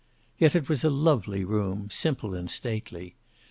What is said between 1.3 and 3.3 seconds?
room, simple and stately.